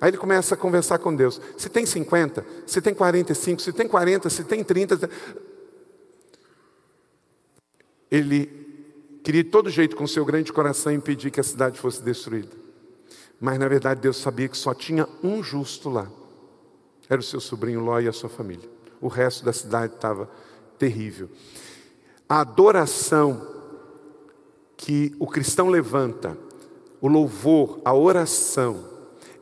[0.00, 1.40] Aí ele começa a conversar com Deus.
[1.56, 5.08] Se tem 50, se tem 45, se tem 40, se tem 30.
[8.10, 8.64] Ele
[9.22, 12.54] queria de todo jeito, com seu grande coração, impedir que a cidade fosse destruída.
[13.40, 16.10] Mas na verdade Deus sabia que só tinha um justo lá.
[17.08, 18.68] Era o seu sobrinho Ló e a sua família.
[19.00, 20.30] O resto da cidade estava
[20.78, 21.28] terrível.
[22.28, 23.46] A adoração
[24.76, 26.36] que o cristão levanta
[27.00, 28.84] o louvor, a oração,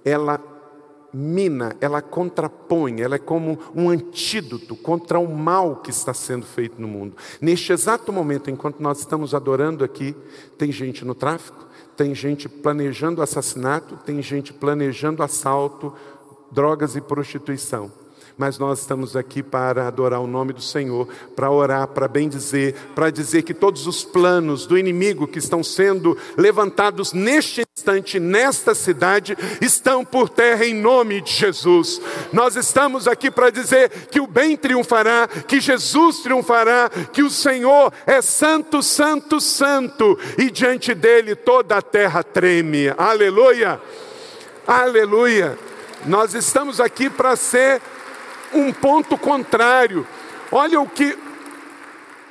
[0.04, 0.40] ela
[1.12, 6.80] mina, ela contrapõe, ela é como um antídoto contra o mal que está sendo feito
[6.80, 7.16] no mundo.
[7.40, 10.16] Neste exato momento, enquanto nós estamos adorando aqui,
[10.56, 11.66] tem gente no tráfico,
[11.96, 15.92] tem gente planejando assassinato, tem gente planejando assalto,
[16.50, 17.92] drogas e prostituição
[18.36, 22.74] mas nós estamos aqui para adorar o nome do Senhor, para orar, para bem dizer,
[22.94, 28.74] para dizer que todos os planos do inimigo que estão sendo levantados neste instante, nesta
[28.74, 32.00] cidade, estão por terra em nome de Jesus.
[32.32, 37.92] Nós estamos aqui para dizer que o bem triunfará, que Jesus triunfará, que o Senhor
[38.06, 42.92] é santo, santo, santo, e diante dele toda a terra treme.
[42.96, 43.80] Aleluia!
[44.66, 45.58] Aleluia!
[46.06, 47.80] Nós estamos aqui para ser
[48.52, 50.06] um ponto contrário.
[50.50, 51.16] Olha o que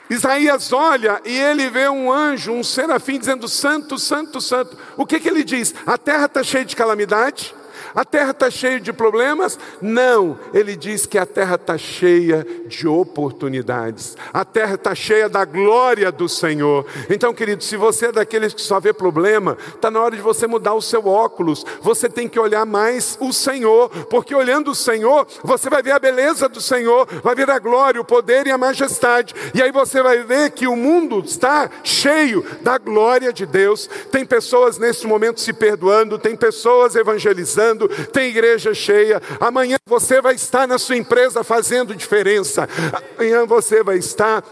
[0.09, 4.77] Isaías olha e ele vê um anjo, um serafim, dizendo: Santo, Santo, Santo.
[4.97, 5.73] O que, que ele diz?
[5.85, 7.55] A terra está cheia de calamidade,
[7.93, 9.59] A terra está cheia de problemas?
[9.81, 15.43] Não, ele diz que a terra está cheia de oportunidades, a terra está cheia da
[15.45, 16.85] glória do Senhor.
[17.09, 20.47] Então, querido, se você é daqueles que só vê problema, está na hora de você
[20.47, 25.27] mudar o seu óculos, você tem que olhar mais o Senhor, porque olhando o Senhor,
[25.43, 28.57] você vai ver a beleza do Senhor, vai ver a glória, o poder e a
[28.57, 33.87] majestade, e aí você vai ver que o mundo está cheio da glória de Deus.
[34.11, 39.21] Tem pessoas nesse momento se perdoando, tem pessoas evangelizando, tem igreja cheia.
[39.39, 42.67] Amanhã você vai estar na sua empresa fazendo diferença,
[43.15, 44.43] amanhã você vai estar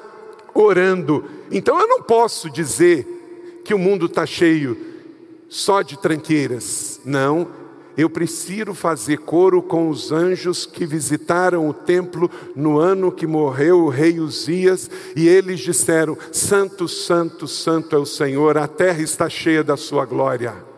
[0.54, 1.26] orando.
[1.52, 4.78] Então eu não posso dizer que o mundo está cheio
[5.48, 7.00] só de tranqueiras.
[7.04, 7.48] Não,
[7.98, 13.80] eu preciso fazer coro com os anjos que visitaram o templo no ano que morreu
[13.80, 19.28] o rei Uzias, e eles disseram: Santo, Santo, Santo é o Senhor, a terra está
[19.28, 20.69] cheia da sua glória.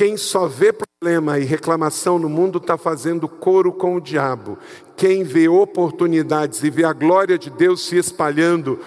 [0.00, 4.58] Quem só vê problema e reclamação no mundo está fazendo coro com o diabo.
[4.96, 8.78] Quem vê oportunidades e vê a glória de Deus se espalhando,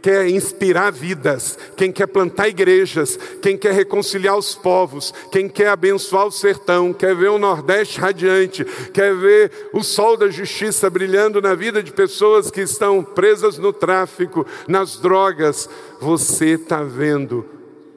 [0.00, 6.28] quer inspirar vidas, quem quer plantar igrejas, quem quer reconciliar os povos, quem quer abençoar
[6.28, 11.56] o sertão, quer ver o Nordeste radiante, quer ver o sol da justiça brilhando na
[11.56, 15.68] vida de pessoas que estão presas no tráfico, nas drogas,
[16.00, 17.44] você está vendo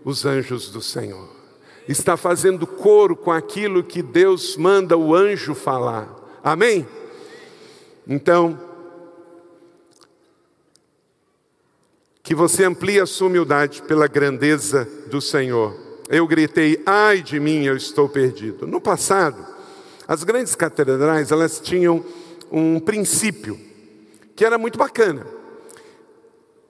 [0.04, 1.37] os anjos do Senhor.
[1.88, 6.10] Está fazendo coro com aquilo que Deus manda o anjo falar.
[6.43, 6.86] Amém?
[8.06, 8.60] Então,
[12.21, 15.73] que você amplie a sua humildade pela grandeza do Senhor.
[16.10, 18.67] Eu gritei, ai de mim, eu estou perdido.
[18.67, 19.45] No passado,
[20.06, 22.04] as grandes catedrais, elas tinham
[22.52, 23.58] um princípio
[24.36, 25.26] que era muito bacana.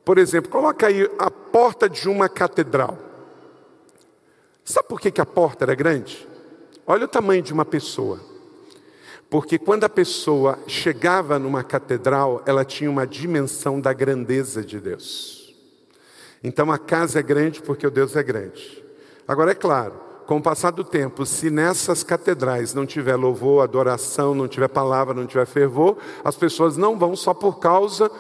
[0.05, 3.06] Por exemplo, coloca aí a porta de uma catedral.
[4.67, 6.27] Sabe por que, que a porta era grande?
[6.85, 8.19] Olha o tamanho de uma pessoa.
[9.29, 15.55] Porque quando a pessoa chegava numa catedral, ela tinha uma dimensão da grandeza de Deus.
[16.43, 18.83] Então a casa é grande porque o Deus é grande.
[19.25, 19.93] Agora é claro,
[20.25, 25.13] com o passar do tempo, se nessas catedrais não tiver louvor, adoração, não tiver palavra,
[25.13, 28.11] não tiver fervor, as pessoas não vão só por causa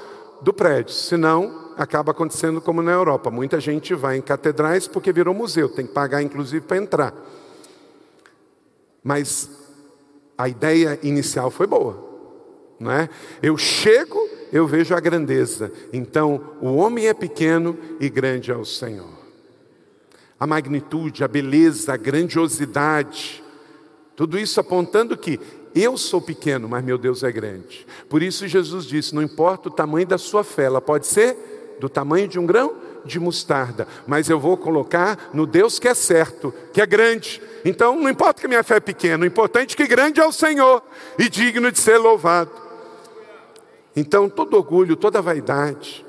[0.41, 3.29] do prédio, senão acaba acontecendo como na Europa.
[3.29, 7.13] Muita gente vai em catedrais porque virou museu, tem que pagar inclusive para entrar.
[9.03, 9.49] Mas
[10.37, 12.03] a ideia inicial foi boa,
[12.79, 13.09] não é?
[13.41, 14.17] Eu chego
[14.51, 15.71] eu vejo a grandeza.
[15.91, 19.17] Então, o homem é pequeno e grande é o Senhor.
[20.39, 23.43] A magnitude, a beleza, a grandiosidade,
[24.15, 25.39] tudo isso apontando que
[25.75, 27.85] eu sou pequeno, mas meu Deus é grande.
[28.09, 31.89] Por isso Jesus disse: não importa o tamanho da sua fé, ela pode ser do
[31.89, 36.53] tamanho de um grão de mostarda, mas eu vou colocar no Deus que é certo,
[36.73, 37.41] que é grande.
[37.63, 40.31] Então não importa que minha fé é pequena, o importante é que grande é o
[40.31, 40.83] Senhor
[41.17, 42.51] e digno de ser louvado.
[43.95, 46.05] Então, todo orgulho, toda vaidade,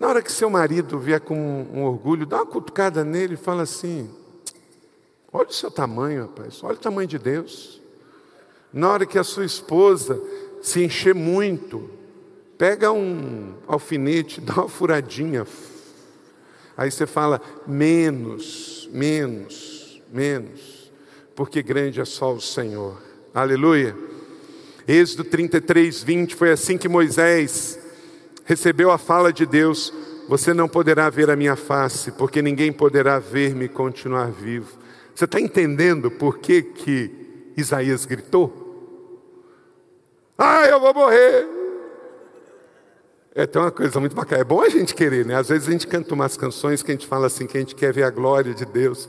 [0.00, 1.36] na hora que seu marido vier com
[1.70, 4.08] um orgulho, dá uma cutucada nele e fala assim:
[5.30, 7.82] olha o seu tamanho, rapaz, olha o tamanho de Deus.
[8.72, 10.18] Na hora que a sua esposa
[10.62, 11.90] se encher muito,
[12.58, 15.46] pega um alfinete, dá uma furadinha.
[16.76, 20.92] Aí você fala: menos, menos, menos,
[21.34, 23.00] porque grande é só o Senhor.
[23.32, 23.96] Aleluia.
[24.86, 27.78] Êxodo 33, 20, foi assim que Moisés
[28.44, 29.92] recebeu a fala de Deus:
[30.28, 34.78] Você não poderá ver a minha face, porque ninguém poderá ver-me continuar vivo.
[35.14, 37.10] Você está entendendo por que, que
[37.56, 38.66] Isaías gritou?
[40.38, 41.57] Ah, eu vou morrer.
[43.38, 44.40] É tem uma coisa muito bacana.
[44.40, 45.36] É bom a gente querer, né?
[45.36, 47.72] Às vezes a gente canta umas canções que a gente fala assim, que a gente
[47.72, 49.08] quer ver a glória de Deus.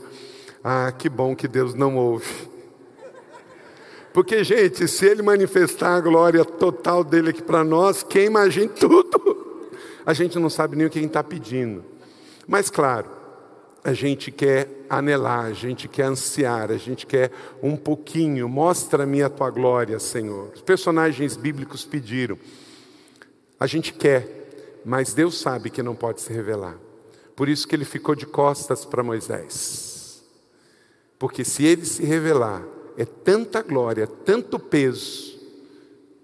[0.62, 2.48] Ah, que bom que Deus não ouve.
[4.12, 9.72] Porque, gente, se ele manifestar a glória total dele aqui para nós, quem imagina tudo?
[10.06, 11.84] A gente não sabe nem o que a gente está pedindo.
[12.46, 13.08] Mas, claro,
[13.82, 18.48] a gente quer anelar, a gente quer ansiar, a gente quer um pouquinho.
[18.48, 20.52] Mostra-me a tua glória, Senhor.
[20.54, 22.38] Os personagens bíblicos pediram.
[23.60, 26.78] A gente quer, mas Deus sabe que não pode se revelar.
[27.36, 30.24] Por isso que ele ficou de costas para Moisés.
[31.18, 32.64] Porque se ele se revelar,
[32.96, 35.38] é tanta glória, tanto peso,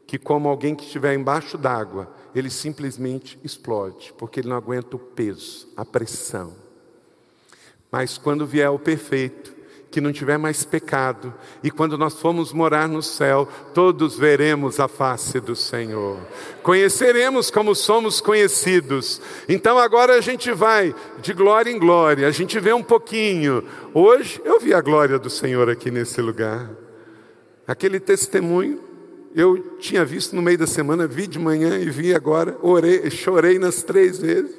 [0.06, 4.98] que como alguém que estiver embaixo d'água, ele simplesmente explode, porque ele não aguenta o
[4.98, 6.54] peso, a pressão.
[7.90, 9.55] Mas quando vier o perfeito,
[9.96, 11.32] que não tiver mais pecado,
[11.62, 16.18] e quando nós formos morar no céu, todos veremos a face do Senhor.
[16.62, 19.22] Conheceremos como somos conhecidos.
[19.48, 23.64] Então agora a gente vai de glória em glória, a gente vê um pouquinho.
[23.94, 26.70] Hoje eu vi a glória do Senhor aqui nesse lugar.
[27.66, 28.78] Aquele testemunho
[29.34, 33.58] eu tinha visto no meio da semana, vi de manhã e vi agora, orei, chorei
[33.58, 34.54] nas três vezes.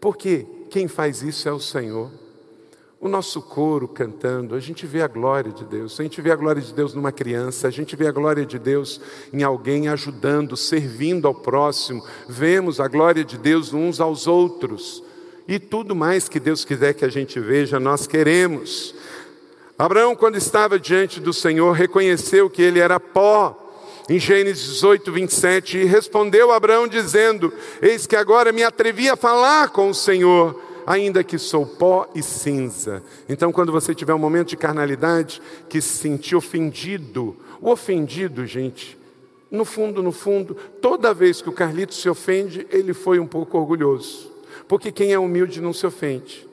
[0.00, 2.21] Porque quem faz isso é o Senhor.
[3.02, 6.36] O nosso coro cantando, a gente vê a glória de Deus, a gente vê a
[6.36, 9.00] glória de Deus numa criança, a gente vê a glória de Deus
[9.32, 15.02] em alguém ajudando, servindo ao próximo, vemos a glória de Deus uns aos outros,
[15.48, 18.94] e tudo mais que Deus quiser que a gente veja, nós queremos.
[19.76, 23.58] Abraão, quando estava diante do Senhor, reconheceu que ele era pó,
[24.08, 29.70] em Gênesis 18, 27, e respondeu Abraão dizendo: Eis que agora me atrevi a falar
[29.70, 33.02] com o Senhor ainda que sou pó e cinza.
[33.28, 38.98] Então, quando você tiver um momento de carnalidade, que se sentir ofendido, o ofendido, gente,
[39.50, 43.58] no fundo, no fundo, toda vez que o Carlito se ofende, ele foi um pouco
[43.58, 44.30] orgulhoso.
[44.66, 46.46] Porque quem é humilde não se ofende,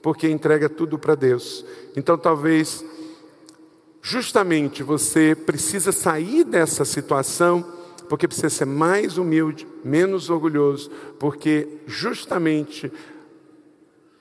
[0.00, 1.64] porque entrega tudo para Deus.
[1.96, 2.84] Então, talvez,
[4.00, 12.90] justamente você precisa sair dessa situação porque precisa ser mais humilde, menos orgulhoso, porque justamente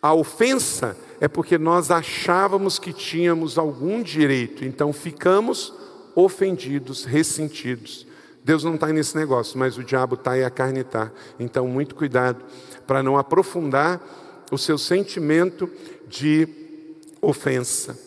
[0.02, 5.74] a ofensa é porque nós achávamos que tínhamos algum direito, então ficamos
[6.16, 8.08] ofendidos, ressentidos.
[8.44, 11.12] Deus não está nesse negócio, mas o diabo está e a carne está.
[11.38, 12.44] Então, muito cuidado
[12.88, 14.02] para não aprofundar
[14.50, 15.70] o seu sentimento
[16.08, 16.48] de
[17.22, 18.07] ofensa.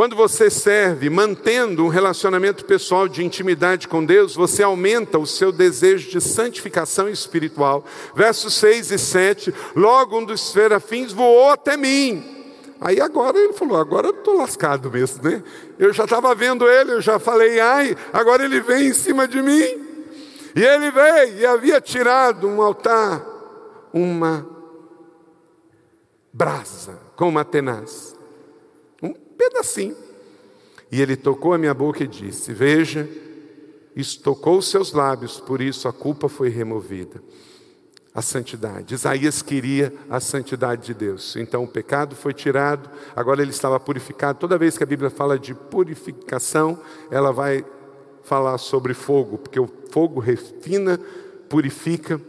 [0.00, 5.52] Quando você serve mantendo um relacionamento pessoal de intimidade com Deus, você aumenta o seu
[5.52, 7.84] desejo de santificação espiritual.
[8.14, 12.24] Versos 6 e 7: Logo um dos serafins voou até mim.
[12.80, 15.42] Aí agora ele falou: Agora eu estou lascado mesmo, né?
[15.78, 19.42] Eu já estava vendo ele, eu já falei, ai, agora ele vem em cima de
[19.42, 19.86] mim.
[20.56, 23.22] E ele veio e havia tirado um altar,
[23.92, 24.48] uma
[26.32, 28.18] brasa com uma tenaz
[29.40, 29.96] pedacinho.
[30.92, 33.08] E ele tocou a minha boca e disse: Veja,
[33.96, 37.22] isso tocou os seus lábios, por isso a culpa foi removida.
[38.12, 38.92] A santidade.
[38.92, 41.36] Isaías queria a santidade de Deus.
[41.36, 44.38] Então o pecado foi tirado, agora ele estava purificado.
[44.38, 47.64] Toda vez que a Bíblia fala de purificação, ela vai
[48.24, 51.00] falar sobre fogo, porque o fogo refina,
[51.48, 52.20] purifica.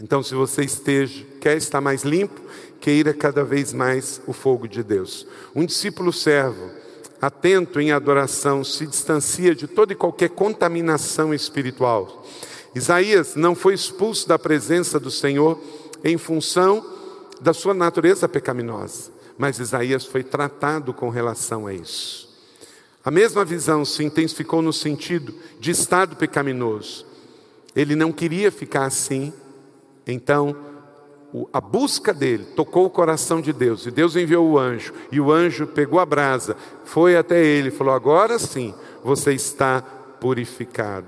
[0.00, 2.40] Então, se você esteja, quer estar mais limpo,
[2.80, 5.26] queira cada vez mais o fogo de Deus.
[5.54, 6.70] Um discípulo servo,
[7.20, 12.26] atento em adoração, se distancia de toda e qualquer contaminação espiritual.
[12.74, 15.60] Isaías não foi expulso da presença do Senhor
[16.02, 16.84] em função
[17.40, 22.30] da sua natureza pecaminosa, mas Isaías foi tratado com relação a isso.
[23.04, 27.04] A mesma visão se intensificou no sentido de estado pecaminoso.
[27.74, 29.32] Ele não queria ficar assim,
[30.06, 30.56] então
[31.52, 35.32] a busca dele tocou o coração de Deus, e Deus enviou o anjo, e o
[35.32, 39.80] anjo pegou a brasa, foi até ele e falou: Agora sim você está
[40.20, 41.06] purificado.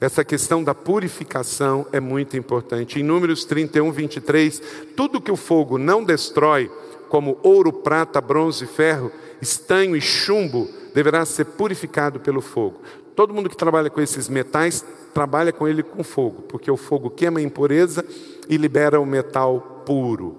[0.00, 3.00] Essa questão da purificação é muito importante.
[3.00, 4.62] Em Números 31, 23,
[4.94, 6.70] tudo que o fogo não destrói,
[7.08, 12.80] como ouro, prata, bronze, ferro, estanho e chumbo, deverá ser purificado pelo fogo.
[13.14, 14.84] Todo mundo que trabalha com esses metais
[15.16, 18.04] trabalha com ele com fogo, porque o fogo queima a impureza
[18.50, 20.36] e libera o metal puro.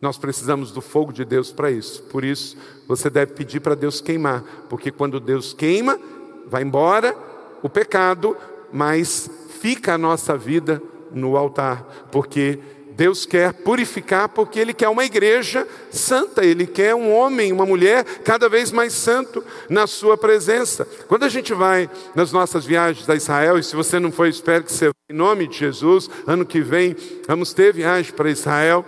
[0.00, 2.04] Nós precisamos do fogo de Deus para isso.
[2.04, 5.98] Por isso, você deve pedir para Deus queimar, porque quando Deus queima,
[6.46, 7.16] vai embora
[7.60, 8.36] o pecado,
[8.72, 12.60] mas fica a nossa vida no altar, porque
[12.98, 18.04] Deus quer purificar porque Ele quer uma igreja santa, Ele quer um homem, uma mulher
[18.24, 20.84] cada vez mais santo na Sua presença.
[21.06, 24.64] Quando a gente vai nas nossas viagens a Israel, e se você não foi, espero
[24.64, 26.96] que você em nome de Jesus, ano que vem
[27.28, 28.84] vamos ter viagem para Israel.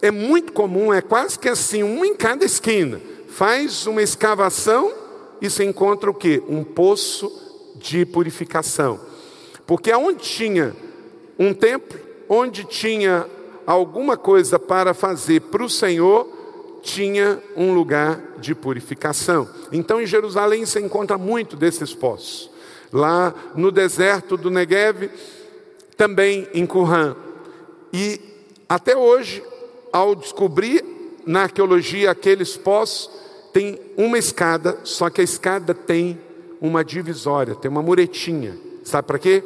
[0.00, 3.00] É muito comum, é quase que assim, um em cada esquina.
[3.30, 4.94] Faz uma escavação
[5.42, 6.40] e se encontra o quê?
[6.48, 7.32] Um poço
[7.74, 9.00] de purificação.
[9.66, 10.72] Porque aonde tinha
[11.36, 13.26] um templo, onde tinha
[13.66, 16.26] alguma coisa para fazer para o Senhor,
[16.82, 19.48] tinha um lugar de purificação.
[19.72, 22.50] Então em Jerusalém se encontra muito desses poços.
[22.92, 25.10] Lá no deserto do Negev,
[25.96, 27.14] também em Qumran.
[27.92, 28.20] E
[28.68, 29.42] até hoje,
[29.92, 30.84] ao descobrir
[31.26, 33.10] na arqueologia aqueles poços,
[33.52, 36.18] tem uma escada, só que a escada tem
[36.60, 38.56] uma divisória, tem uma muretinha.
[38.84, 39.42] Sabe para quê?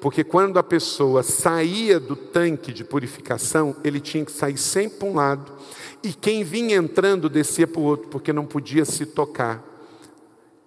[0.00, 5.08] Porque quando a pessoa saía do tanque de purificação, ele tinha que sair sempre para
[5.08, 5.52] um lado,
[6.02, 9.64] e quem vinha entrando descia para o outro, porque não podia se tocar.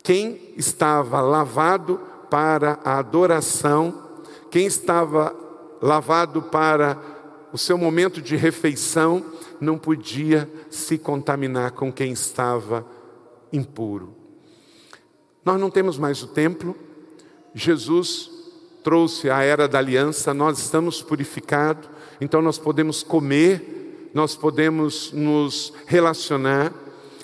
[0.03, 1.99] Quem estava lavado
[2.29, 5.35] para a adoração, quem estava
[5.81, 6.97] lavado para
[7.53, 9.23] o seu momento de refeição,
[9.59, 12.85] não podia se contaminar com quem estava
[13.51, 14.15] impuro.
[15.43, 16.75] Nós não temos mais o templo,
[17.53, 18.38] Jesus
[18.83, 25.73] trouxe a era da aliança, nós estamos purificados, então nós podemos comer, nós podemos nos
[25.85, 26.73] relacionar,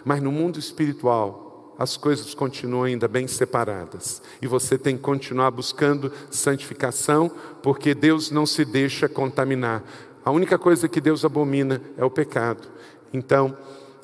[0.04, 4.22] mas no mundo espiritual, as coisas continuam ainda bem separadas.
[4.42, 7.30] E você tem que continuar buscando santificação,
[7.62, 9.84] porque Deus não se deixa contaminar.
[10.24, 12.68] A única coisa que Deus abomina é o pecado.
[13.14, 13.58] Então,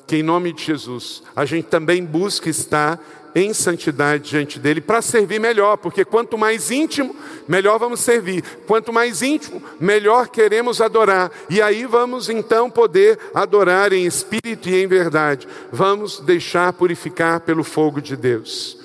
[0.06, 3.00] que em nome de Jesus, a gente também busque estar
[3.34, 7.16] em santidade diante dele para servir melhor, porque quanto mais íntimo,
[7.48, 8.42] melhor vamos servir.
[8.66, 11.30] Quanto mais íntimo, melhor queremos adorar.
[11.48, 15.48] E aí vamos então poder adorar em espírito e em verdade.
[15.70, 18.78] Vamos deixar purificar pelo fogo de Deus.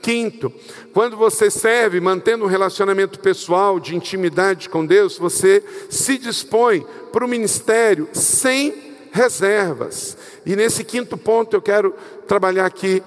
[0.00, 0.52] Quinto,
[0.92, 7.24] quando você serve mantendo um relacionamento pessoal de intimidade com Deus, você se dispõe para
[7.24, 10.16] o ministério sem reservas.
[10.44, 11.94] E nesse quinto ponto eu quero
[12.26, 13.00] trabalhar aqui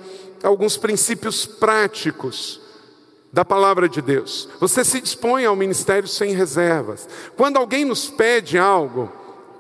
[0.48, 2.62] alguns princípios práticos
[3.32, 4.48] da palavra de Deus.
[4.60, 7.08] Você se dispõe ao ministério sem reservas.
[7.36, 9.12] Quando alguém nos pede algo,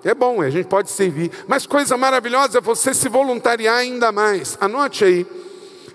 [0.03, 4.57] é bom, a gente pode servir, mas coisa maravilhosa é você se voluntariar ainda mais.
[4.61, 5.27] Anote aí.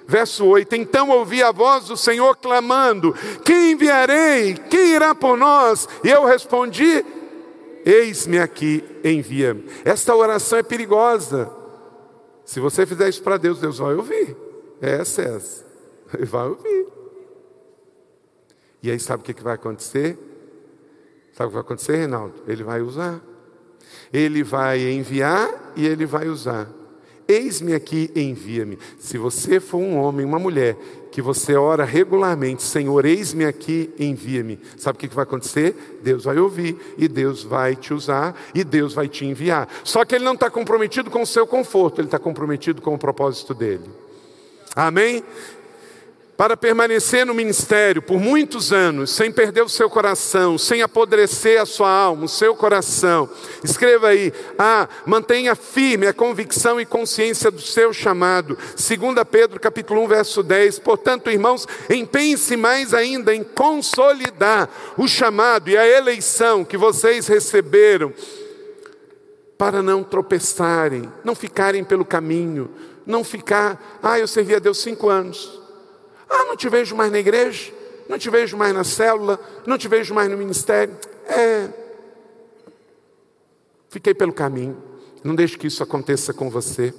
[0.06, 3.14] Verso 8: Então ouvi a voz do Senhor clamando:
[3.44, 4.54] Quem enviarei?
[4.68, 5.88] Quem irá por nós?
[6.02, 7.04] E eu respondi:
[7.86, 9.64] Eis-me aqui, envia-me.
[9.84, 11.48] Esta oração é perigosa.
[12.44, 14.36] Se você fizer isso para Deus, Deus vai ouvir.
[14.80, 15.64] É César.
[16.20, 16.86] Vai ouvir.
[18.82, 20.18] E aí sabe o que vai acontecer?
[21.32, 22.34] Sabe o que vai acontecer, Reinaldo?
[22.46, 23.20] Ele vai usar.
[24.12, 26.68] Ele vai enviar e ele vai usar.
[27.28, 28.76] Eis-me aqui, envia-me.
[28.98, 30.76] Se você for um homem, uma mulher,
[31.12, 34.58] que você ora regularmente, Senhor, eis-me aqui, envia-me.
[34.76, 36.00] Sabe o que vai acontecer?
[36.02, 39.68] Deus vai ouvir, e Deus vai te usar, e Deus vai te enviar.
[39.84, 42.98] Só que Ele não está comprometido com o seu conforto, Ele está comprometido com o
[42.98, 43.88] propósito dele.
[44.74, 45.24] Amém?
[46.36, 51.66] Para permanecer no ministério por muitos anos, sem perder o seu coração, sem apodrecer a
[51.66, 53.28] sua alma, o seu coração.
[53.62, 58.56] Escreva aí: ah, mantenha firme a convicção e consciência do seu chamado.
[58.56, 58.88] 2
[59.30, 60.78] Pedro capítulo 1, verso 10.
[60.78, 68.14] Portanto, irmãos, empenhe-se mais ainda em consolidar o chamado e a eleição que vocês receberam,
[69.58, 72.70] para não tropeçarem, não ficarem pelo caminho
[73.10, 75.60] não ficar, ah, eu servi a Deus cinco anos.
[76.28, 77.72] Ah, não te vejo mais na igreja,
[78.08, 80.96] não te vejo mais na célula, não te vejo mais no ministério.
[81.26, 81.68] É,
[83.88, 84.82] fiquei pelo caminho.
[85.22, 86.94] Não deixe que isso aconteça com você.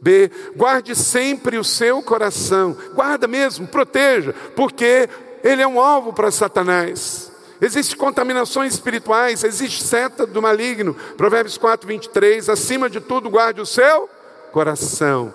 [0.00, 5.08] B, guarde sempre o seu coração, guarda mesmo, proteja, porque
[5.44, 7.30] ele é um alvo para Satanás.
[7.60, 10.94] Existem contaminações espirituais, existe seta do maligno.
[11.18, 12.48] Provérbios 4, 23.
[12.48, 14.19] Acima de tudo, guarde o seu coração,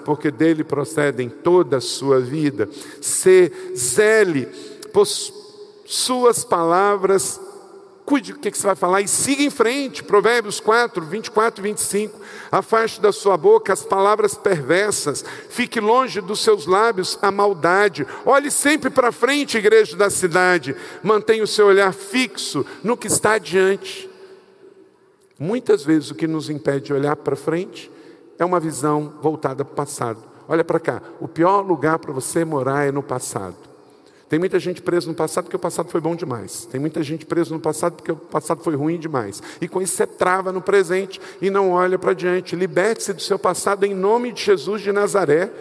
[0.05, 2.69] porque dele procedem toda a sua vida.
[3.01, 4.45] Se zele
[4.93, 5.05] por
[5.85, 7.39] suas palavras,
[8.05, 10.03] cuide o que você vai falar e siga em frente.
[10.03, 12.19] Provérbios 4, 24 e 25.
[12.51, 18.05] Afaste da sua boca as palavras perversas, fique longe dos seus lábios a maldade.
[18.25, 20.75] Olhe sempre para frente, igreja da cidade.
[21.03, 24.09] Mantenha o seu olhar fixo no que está adiante.
[25.37, 27.94] Muitas vezes o que nos impede de olhar para frente
[28.37, 30.19] é uma visão voltada para o passado.
[30.47, 33.55] Olha para cá, o pior lugar para você morar é no passado.
[34.27, 36.65] Tem muita gente presa no passado porque o passado foi bom demais.
[36.65, 39.41] Tem muita gente presa no passado porque o passado foi ruim demais.
[39.61, 42.55] E com isso você trava no presente e não olha para diante.
[42.55, 45.51] Liberte-se do seu passado em nome de Jesus de Nazaré.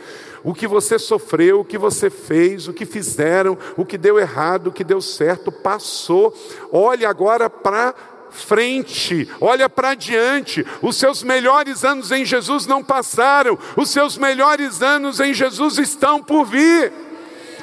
[0.43, 4.69] O que você sofreu, o que você fez, o que fizeram, o que deu errado,
[4.69, 6.35] o que deu certo, passou.
[6.73, 7.95] Olhe agora para
[8.35, 10.67] frente, olha para diante.
[10.83, 16.23] Os seus melhores anos em Jesus não passaram, os seus melhores anos em Jesus estão
[16.23, 16.93] por vir.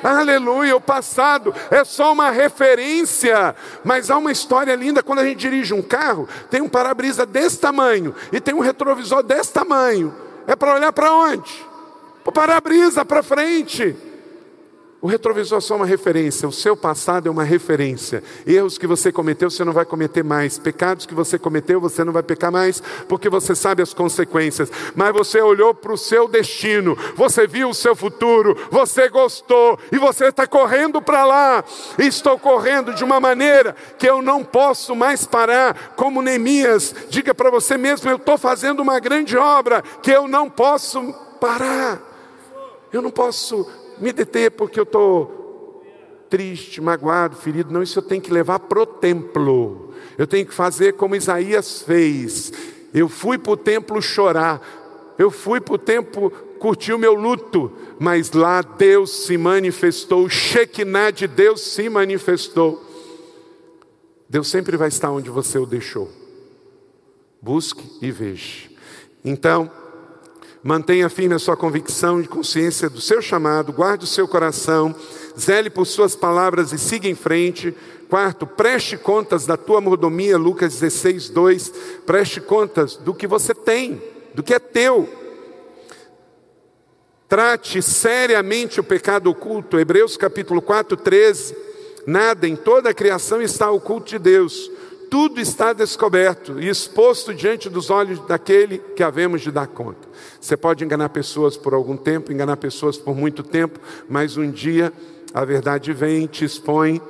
[0.04, 5.38] Aleluia, o passado é só uma referência, mas há uma história linda quando a gente
[5.38, 10.16] dirige um carro, tem um para-brisa desse tamanho e tem um retrovisor desse tamanho.
[10.48, 11.54] É para olhar para onde?
[12.24, 13.96] Para o para-brisa, para frente.
[15.02, 18.22] O retrovisor é só uma referência, o seu passado é uma referência.
[18.46, 20.60] Erros que você cometeu, você não vai cometer mais.
[20.60, 24.72] Pecados que você cometeu, você não vai pecar mais, porque você sabe as consequências.
[24.94, 29.98] Mas você olhou para o seu destino, você viu o seu futuro, você gostou e
[29.98, 31.64] você está correndo para lá.
[31.98, 35.96] Estou correndo de uma maneira que eu não posso mais parar.
[35.96, 40.48] Como Neemias, diga para você mesmo: eu estou fazendo uma grande obra que eu não
[40.48, 42.00] posso parar.
[42.94, 45.42] Eu não posso me deter porque eu estou
[46.30, 47.74] triste, magoado, ferido.
[47.74, 49.94] Não, isso eu tenho que levar para o templo.
[50.18, 52.52] Eu tenho que fazer como Isaías fez.
[52.94, 55.16] Eu fui para o templo chorar.
[55.18, 57.72] Eu fui para o templo curtir o meu luto.
[58.00, 60.24] Mas lá Deus se manifestou.
[60.24, 62.82] O Shekinah de Deus se manifestou.
[64.30, 66.10] Deus sempre vai estar onde você o deixou.
[67.42, 68.70] Busque e veja.
[69.26, 69.70] Então,
[70.64, 74.96] Mantenha firme a sua convicção de consciência do seu chamado, guarde o seu coração,
[75.40, 77.76] zele por suas palavras e siga em frente.
[78.08, 81.70] Quarto, preste contas da tua mordomia, Lucas 16, 2.
[82.06, 84.00] Preste contas do que você tem,
[84.36, 85.10] do que é teu.
[87.28, 91.56] Trate seriamente o pecado oculto, Hebreus capítulo 4, 13.
[92.06, 94.70] Nada em toda a criação está oculto de Deus
[95.12, 100.08] tudo está descoberto e exposto diante dos olhos daquele que havemos de dar conta.
[100.40, 104.94] Você pode enganar pessoas por algum tempo, enganar pessoas por muito tempo, mas um dia
[105.34, 107.02] a verdade vem, te expõe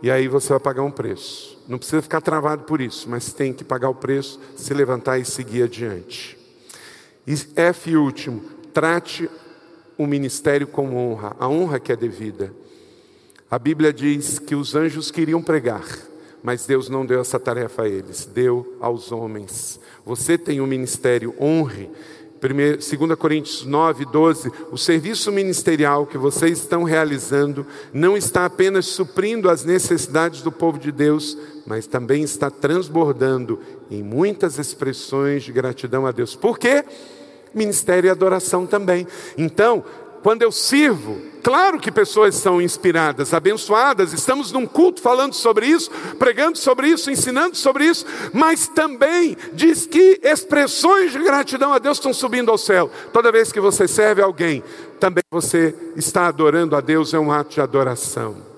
[0.00, 1.58] e aí você vai pagar um preço.
[1.66, 5.24] Não precisa ficar travado por isso, mas tem que pagar o preço, se levantar e
[5.24, 6.38] seguir adiante.
[7.26, 8.42] E F último,
[8.72, 9.28] trate
[9.98, 12.54] o ministério com honra, a honra que é devida.
[13.50, 15.84] A Bíblia diz que os anjos queriam pregar,
[16.42, 19.80] mas Deus não deu essa tarefa a eles, deu aos homens.
[20.04, 21.90] Você tem um ministério, honre.
[22.40, 29.50] 2 Coríntios 9, 12, o serviço ministerial que vocês estão realizando não está apenas suprindo
[29.50, 31.36] as necessidades do povo de Deus,
[31.66, 33.60] mas também está transbordando
[33.90, 36.34] em muitas expressões de gratidão a Deus.
[36.34, 36.82] Por quê?
[37.54, 39.06] Ministério e adoração também.
[39.36, 39.84] Então,
[40.22, 45.90] quando eu sirvo, claro que pessoas são inspiradas, abençoadas, estamos num culto falando sobre isso,
[46.18, 51.96] pregando sobre isso, ensinando sobre isso, mas também diz que expressões de gratidão a Deus
[51.96, 52.90] estão subindo ao céu.
[53.12, 54.62] Toda vez que você serve alguém,
[54.98, 58.50] também você está adorando a Deus, é um ato de adoração.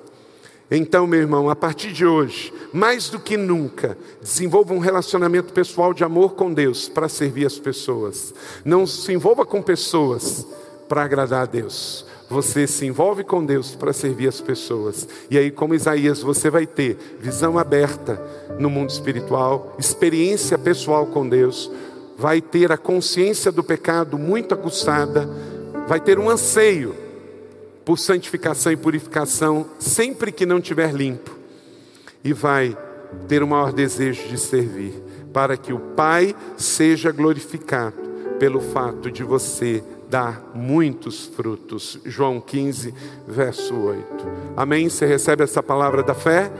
[0.74, 5.92] Então, meu irmão, a partir de hoje, mais do que nunca, desenvolva um relacionamento pessoal
[5.92, 8.32] de amor com Deus para servir as pessoas.
[8.64, 10.46] Não se envolva com pessoas
[10.92, 12.04] para agradar a Deus.
[12.28, 15.08] Você se envolve com Deus para servir as pessoas.
[15.30, 18.22] E aí, como Isaías, você vai ter visão aberta
[18.58, 21.70] no mundo espiritual, experiência pessoal com Deus,
[22.18, 25.26] vai ter a consciência do pecado muito aguçada,
[25.88, 26.94] vai ter um anseio
[27.86, 31.34] por santificação e purificação sempre que não tiver limpo,
[32.22, 32.76] e vai
[33.28, 34.92] ter o maior desejo de servir,
[35.32, 37.96] para que o Pai seja glorificado
[38.38, 39.82] pelo fato de você
[40.12, 41.98] dá muitos frutos.
[42.04, 42.94] João 15,
[43.26, 44.04] verso 8.
[44.54, 44.86] Amém?
[44.86, 46.52] Você recebe essa palavra da fé?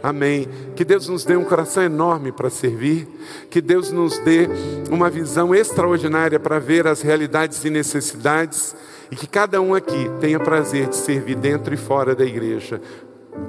[0.00, 0.46] Amém.
[0.76, 3.08] Que Deus nos dê um coração enorme para servir,
[3.50, 4.48] que Deus nos dê
[4.92, 8.76] uma visão extraordinária para ver as realidades e necessidades,
[9.10, 12.80] e que cada um aqui tenha prazer de servir dentro e fora da igreja,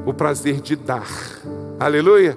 [0.08, 1.08] o prazer de dar.
[1.80, 2.36] Aleluia.